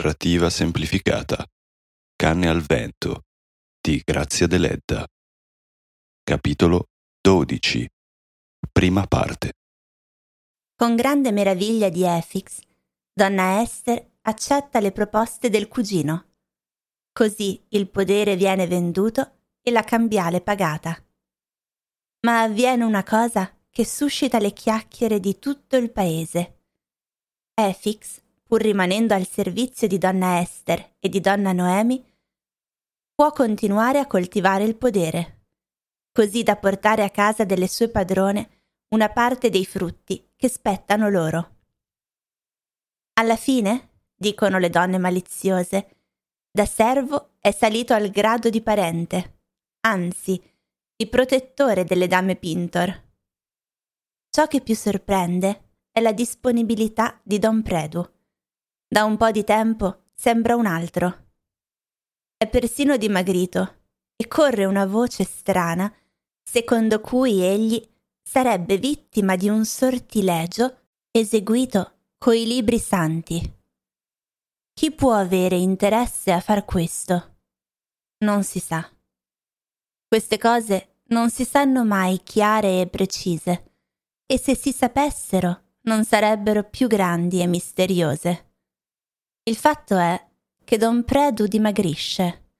[0.00, 1.46] Narrativa semplificata.
[2.16, 3.24] Canne al vento
[3.78, 5.06] di Grazia Deledda.
[6.22, 6.86] Capitolo
[7.20, 7.86] 12.
[8.72, 9.52] Prima parte.
[10.74, 12.60] Con grande meraviglia di Efix,
[13.12, 16.28] donna Esther accetta le proposte del cugino.
[17.12, 20.96] Così il podere viene venduto e la cambiale pagata.
[22.20, 26.62] Ma avviene una cosa che suscita le chiacchiere di tutto il paese.
[27.52, 32.04] Efix, pur rimanendo al servizio di donna Esther e di donna Noemi,
[33.14, 35.44] può continuare a coltivare il podere,
[36.10, 41.58] così da portare a casa delle sue padrone una parte dei frutti che spettano loro.
[43.20, 45.98] Alla fine, dicono le donne maliziose,
[46.50, 49.42] da servo è salito al grado di parente,
[49.82, 50.42] anzi,
[50.96, 53.00] di protettore delle dame Pintor.
[54.28, 58.18] Ciò che più sorprende è la disponibilità di Don Predu.
[58.92, 61.28] Da un po' di tempo sembra un altro.
[62.36, 63.82] È persino dimagrito
[64.16, 65.94] e corre una voce strana
[66.42, 67.80] secondo cui egli
[68.20, 73.58] sarebbe vittima di un sortilegio eseguito coi libri santi.
[74.72, 77.36] Chi può avere interesse a far questo?
[78.24, 78.90] Non si sa.
[80.08, 83.72] Queste cose non si sanno mai chiare e precise,
[84.26, 88.49] e se si sapessero non sarebbero più grandi e misteriose.
[89.50, 90.28] Il fatto è
[90.62, 92.50] che Don Predu dimagrisce,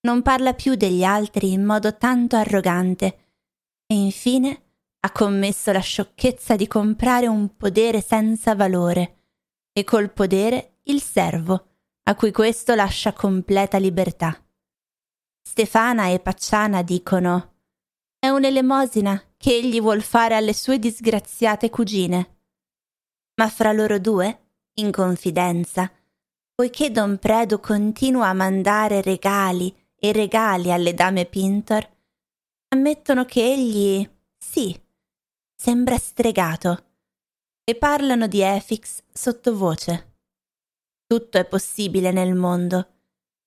[0.00, 3.06] non parla più degli altri in modo tanto arrogante
[3.86, 4.62] e infine
[4.98, 9.20] ha commesso la sciocchezza di comprare un podere senza valore
[9.72, 11.68] e col podere il servo,
[12.02, 14.44] a cui questo lascia completa libertà.
[15.40, 17.54] Stefana e Pacciana dicono
[18.18, 22.38] è un'elemosina che egli vuol fare alle sue disgraziate cugine
[23.36, 24.40] ma fra loro due,
[24.74, 25.88] in confidenza,
[26.54, 31.88] poiché don Predu continua a mandare regali e regali alle dame Pintor,
[32.68, 34.78] ammettono che egli, sì,
[35.54, 36.84] sembra stregato
[37.64, 40.16] e parlano di Efix sottovoce.
[41.06, 42.88] Tutto è possibile nel mondo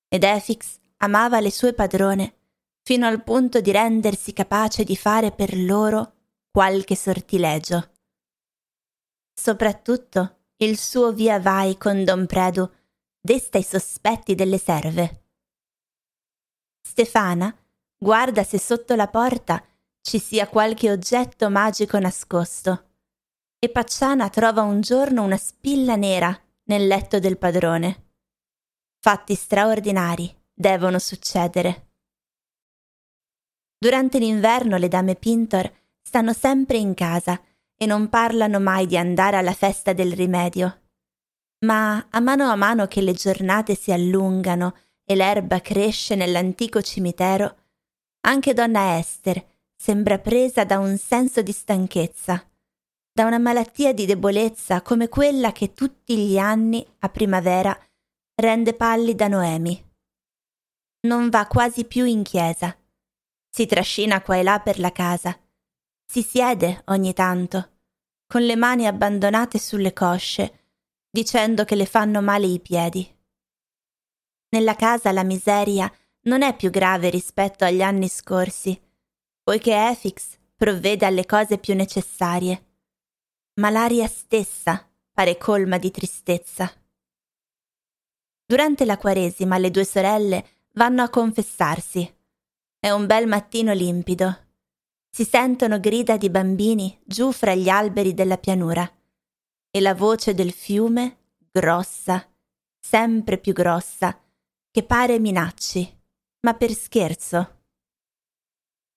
[0.07, 2.35] ed Efix amava le sue padrone
[2.81, 6.13] fino al punto di rendersi capace di fare per loro
[6.51, 7.91] qualche sortilegio.
[9.33, 12.71] Soprattutto il suo via vai con Don Predu
[13.25, 15.23] desta i sospetti delle serve.
[16.87, 17.51] Stefana
[17.97, 19.65] guarda se sotto la porta
[19.99, 22.83] ci sia qualche oggetto magico nascosto
[23.57, 28.11] e Pacciana trova un giorno una spilla nera nel letto del padrone.
[28.99, 31.93] Fatti straordinari devono succedere.
[33.75, 37.41] Durante l'inverno le dame Pintor stanno sempre in casa
[37.75, 40.81] e non parlano mai di andare alla festa del rimedio.
[41.65, 47.55] Ma a mano a mano che le giornate si allungano e l'erba cresce nell'antico cimitero,
[48.21, 49.43] anche donna Esther
[49.75, 52.47] sembra presa da un senso di stanchezza,
[53.11, 57.77] da una malattia di debolezza come quella che tutti gli anni, a primavera,
[58.35, 59.83] rende pallida Noemi.
[61.07, 62.75] Non va quasi più in chiesa.
[63.49, 65.37] Si trascina qua e là per la casa
[66.07, 67.69] si siede ogni tanto,
[68.27, 70.64] con le mani abbandonate sulle cosce,
[71.15, 73.09] dicendo che le fanno male i piedi.
[74.49, 75.89] Nella casa la miseria
[76.23, 78.77] non è più grave rispetto agli anni scorsi,
[79.41, 82.65] poiché Efix provvede alle cose più necessarie.
[83.61, 86.69] Ma l'aria stessa pare colma di tristezza.
[88.45, 92.13] Durante la Quaresima le due sorelle vanno a confessarsi.
[92.77, 94.39] È un bel mattino limpido
[95.15, 98.85] si sentono grida di bambini giù fra gli alberi della pianura
[99.75, 101.17] e la voce del fiume,
[101.51, 102.25] grossa,
[102.79, 104.17] sempre più grossa,
[104.71, 106.01] che pare minacci,
[106.45, 107.63] ma per scherzo.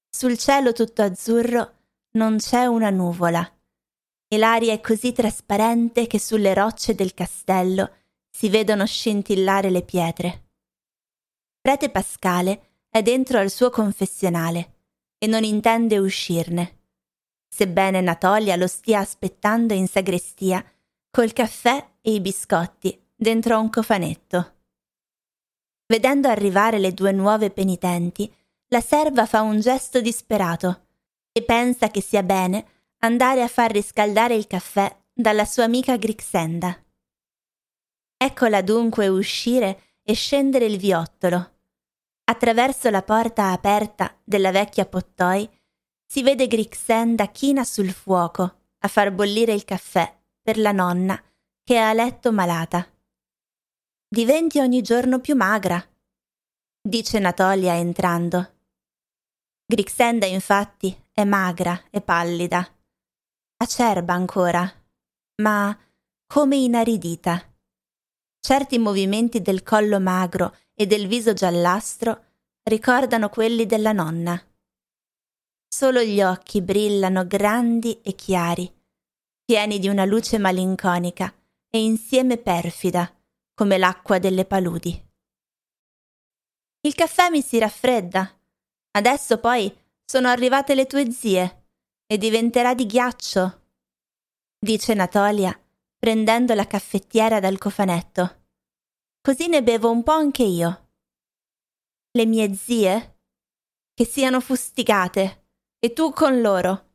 [0.08, 1.78] Sul cielo tutto azzurro
[2.12, 3.44] non c'è una nuvola
[4.28, 7.96] e l'aria è così trasparente che sulle rocce del castello
[8.30, 10.50] si vedono scintillare le pietre.
[11.60, 14.76] Prete Pascale è dentro al suo confessionale
[15.18, 16.77] e non intende uscirne.
[17.48, 20.64] Sebbene Natolia lo stia aspettando in sagrestia
[21.10, 24.54] col caffè e i biscotti dentro un cofanetto.
[25.86, 28.32] Vedendo arrivare le due nuove penitenti,
[28.68, 30.86] la serva fa un gesto disperato
[31.32, 32.66] e pensa che sia bene
[32.98, 36.84] andare a far riscaldare il caffè dalla sua amica Grixenda.
[38.16, 41.52] Eccola dunque uscire e scendere il viottolo
[42.30, 45.48] Attraverso la porta aperta della vecchia pottoi
[46.10, 51.22] si vede Grixenda china sul fuoco a far bollire il caffè per la nonna
[51.62, 52.90] che è a letto malata.
[54.08, 55.86] Diventi ogni giorno più magra,
[56.80, 58.54] dice Natolia entrando.
[59.66, 62.66] Grixenda infatti è magra e pallida,
[63.58, 64.66] acerba ancora,
[65.42, 65.78] ma
[66.26, 67.54] come inaridita.
[68.40, 72.24] Certi movimenti del collo magro e del viso giallastro
[72.62, 74.42] ricordano quelli della nonna.
[75.78, 78.68] Solo gli occhi brillano grandi e chiari,
[79.44, 81.32] pieni di una luce malinconica
[81.70, 83.08] e insieme perfida,
[83.54, 84.90] come l'acqua delle paludi.
[86.80, 88.40] Il caffè mi si raffredda.
[88.90, 89.72] Adesso poi
[90.04, 91.66] sono arrivate le tue zie
[92.08, 93.66] e diventerà di ghiaccio,
[94.58, 95.56] dice Natolia,
[95.96, 98.46] prendendo la caffettiera dal cofanetto.
[99.20, 100.90] Così ne bevo un po' anche io.
[102.10, 103.20] Le mie zie?
[103.94, 105.44] Che siano fustigate,
[105.78, 106.86] e tu con loro.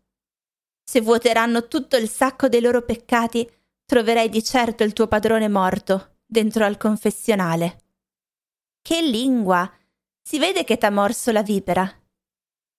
[0.83, 3.49] Se vuoteranno tutto il sacco dei loro peccati,
[3.85, 7.81] troverai di certo il tuo padrone morto dentro al confessionale.
[8.81, 9.71] Che lingua!
[10.21, 11.89] Si vede che t'ha morso la vipera.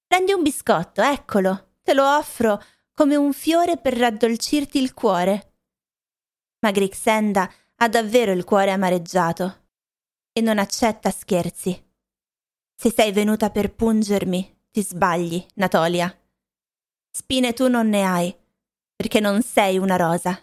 [0.07, 2.63] Prendi un biscotto, eccolo, te lo offro
[2.93, 5.55] come un fiore per raddolcirti il cuore.
[6.61, 9.63] Ma Grixenda ha davvero il cuore amareggiato
[10.33, 11.83] e non accetta scherzi.
[12.75, 16.13] Se sei venuta per pungermi, ti sbagli, Natolia.
[17.17, 18.37] Spine tu non ne hai,
[18.97, 20.37] perché non sei una rosa.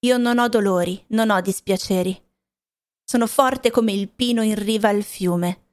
[0.00, 2.22] Io non ho dolori, non ho dispiaceri.
[3.02, 5.68] Sono forte come il pino in riva al fiume.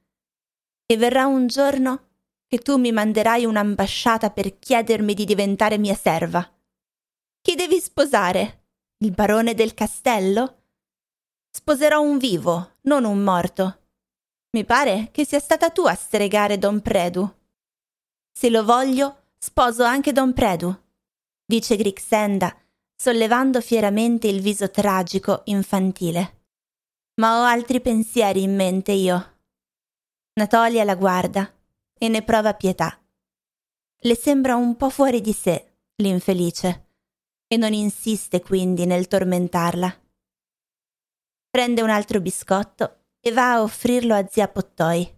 [0.86, 2.06] E verrà un giorno
[2.46, 6.50] che tu mi manderai un'ambasciata per chiedermi di diventare mia serva.
[7.42, 8.64] Chi devi sposare?
[9.04, 10.62] Il barone del castello?
[11.50, 13.88] Sposerò un vivo, non un morto.
[14.52, 17.36] Mi pare che sia stata tu a stregare Don Predu.
[18.38, 20.72] Se lo voglio, sposo anche Don Predu,
[21.44, 22.56] dice Grixenda,
[22.94, 26.44] sollevando fieramente il viso tragico, infantile.
[27.14, 29.40] Ma ho altri pensieri in mente io.
[30.34, 31.52] Natalia la guarda
[31.98, 32.96] e ne prova pietà.
[34.02, 36.90] Le sembra un po' fuori di sé, l'infelice
[37.48, 40.00] e non insiste quindi nel tormentarla.
[41.50, 45.17] Prende un altro biscotto e va a offrirlo a zia Pottoi.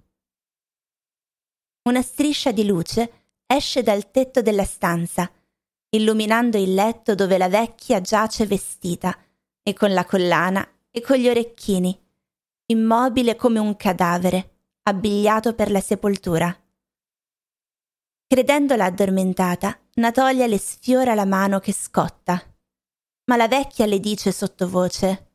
[1.82, 5.30] Una striscia di luce esce dal tetto della stanza,
[5.90, 9.16] illuminando il letto dove la vecchia giace vestita
[9.62, 11.98] e con la collana e con gli orecchini,
[12.66, 16.54] immobile come un cadavere, abbigliato per la sepoltura.
[18.26, 22.40] Credendola addormentata, Natolia le sfiora la mano che scotta.
[23.24, 25.30] Ma la vecchia le dice sottovoce: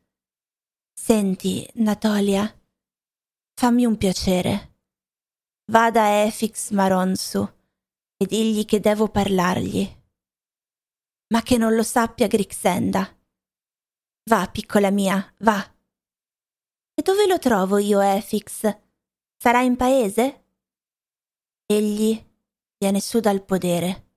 [0.94, 2.56] Senti, Natolia,
[3.54, 4.75] fammi un piacere.
[5.68, 7.42] Vada a Efix Maronsu
[8.16, 9.84] e digli che devo parlargli.
[11.34, 13.12] Ma che non lo sappia Grixenda.
[14.30, 15.60] Va, piccola mia, va.
[16.94, 18.78] E dove lo trovo io, Efix?
[19.36, 20.44] Sarà in paese?
[21.66, 22.24] Egli
[22.78, 24.10] viene su dal podere.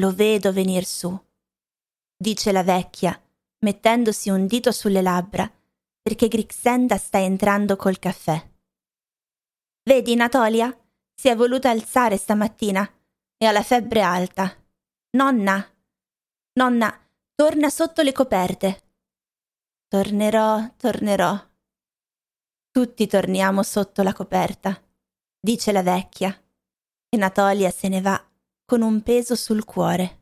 [0.00, 1.22] Lo vedo venir su,
[2.16, 3.22] dice la vecchia,
[3.58, 5.52] mettendosi un dito sulle labbra,
[6.00, 8.49] perché Grixenda sta entrando col caffè.
[9.82, 10.76] Vedi, Natolia?
[11.14, 12.88] Si è voluta alzare stamattina
[13.36, 14.54] e ha la febbre alta.
[15.12, 15.66] Nonna,
[16.54, 18.82] nonna, torna sotto le coperte.
[19.88, 21.48] Tornerò, tornerò.
[22.70, 24.80] Tutti torniamo sotto la coperta,
[25.40, 26.30] dice la vecchia,
[27.08, 28.22] e Natolia se ne va
[28.64, 30.19] con un peso sul cuore.